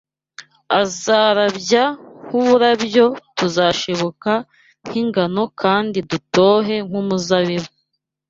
[0.81, 1.83] Azarabya
[2.25, 3.05] nk’uburabyo
[3.37, 4.31] Tuzashibuka
[4.85, 7.69] nk’ingano kandi dutohe nk’umuzabibu